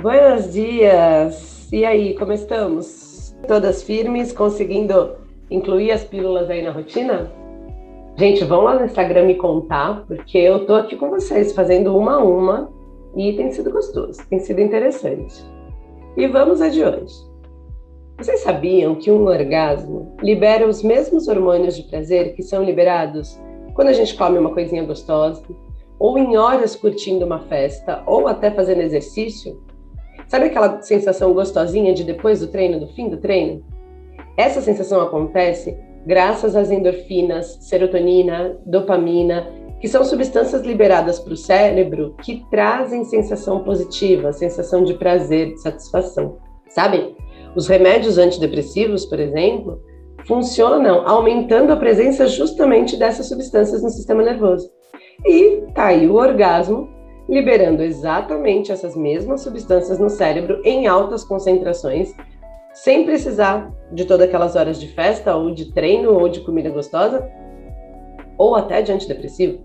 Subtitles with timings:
[0.00, 1.68] Buenos dias!
[1.72, 3.34] E aí, como estamos?
[3.48, 5.16] Todas firmes, conseguindo
[5.50, 7.32] incluir as pílulas aí na rotina?
[8.16, 12.12] Gente, vão lá no Instagram me contar, porque eu tô aqui com vocês fazendo uma
[12.12, 12.70] a uma
[13.16, 15.44] e tem sido gostoso, tem sido interessante.
[16.16, 17.14] E vamos a de hoje.
[18.18, 23.36] Vocês sabiam que um orgasmo libera os mesmos hormônios de prazer que são liberados
[23.74, 25.42] quando a gente come uma coisinha gostosa,
[25.98, 29.60] ou em horas curtindo uma festa, ou até fazendo exercício?
[30.28, 33.64] Sabe aquela sensação gostosinha de depois do treino, do fim do treino?
[34.36, 39.46] Essa sensação acontece graças às endorfinas, serotonina, dopamina,
[39.80, 45.62] que são substâncias liberadas para o cérebro que trazem sensação positiva, sensação de prazer, de
[45.62, 46.38] satisfação.
[46.68, 47.16] Sabem?
[47.56, 49.80] Os remédios antidepressivos, por exemplo,
[50.26, 54.70] funcionam aumentando a presença justamente dessas substâncias no sistema nervoso.
[55.26, 56.88] E tá aí o orgasmo,
[57.28, 62.14] liberando exatamente essas mesmas substâncias no cérebro em altas concentrações,
[62.72, 67.28] sem precisar de todas aquelas horas de festa, ou de treino, ou de comida gostosa,
[68.36, 69.58] ou até de antidepressivo.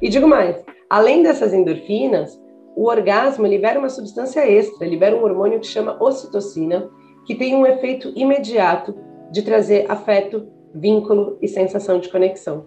[0.00, 2.40] E digo mais, além dessas endorfinas,
[2.76, 6.88] o orgasmo libera uma substância extra, libera um hormônio que chama ocitocina,
[7.26, 8.94] que tem um efeito imediato
[9.30, 12.66] de trazer afeto, vínculo e sensação de conexão.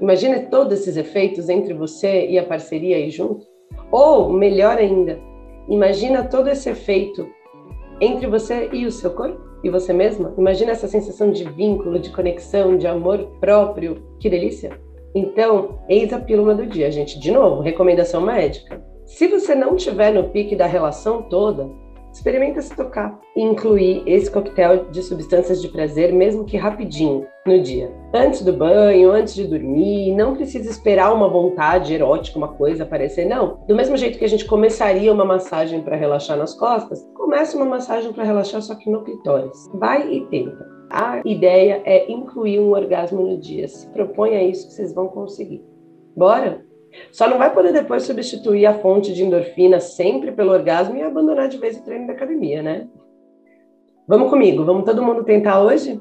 [0.00, 3.46] Imagina todos esses efeitos entre você e a parceria aí junto.
[3.90, 5.18] Ou, melhor ainda,
[5.68, 7.28] imagina todo esse efeito
[8.00, 10.32] entre você e o seu corpo e você mesma.
[10.38, 14.02] Imagina essa sensação de vínculo, de conexão, de amor próprio.
[14.18, 14.78] Que delícia!
[15.14, 17.18] Então, eis a pílula do dia, gente.
[17.18, 18.82] De novo, recomendação médica.
[19.04, 21.68] Se você não tiver no pique da relação toda,
[22.12, 27.60] Experimenta se tocar e incluir esse coquetel de substâncias de prazer, mesmo que rapidinho, no
[27.60, 27.92] dia.
[28.12, 33.26] Antes do banho, antes de dormir, não precisa esperar uma vontade erótica, uma coisa aparecer,
[33.26, 33.58] não.
[33.66, 37.64] Do mesmo jeito que a gente começaria uma massagem para relaxar nas costas, comece uma
[37.66, 39.70] massagem para relaxar só que no clitóris.
[39.74, 40.68] Vai e tenta.
[40.90, 43.68] A ideia é incluir um orgasmo no dia.
[43.68, 45.64] Se propõe a isso que vocês vão conseguir.
[46.16, 46.66] Bora?
[47.12, 51.48] Só não vai poder depois substituir a fonte de endorfina sempre pelo orgasmo e abandonar
[51.48, 52.88] de vez o treino da academia, né?
[54.06, 56.00] Vamos comigo, vamos todo mundo tentar hoje?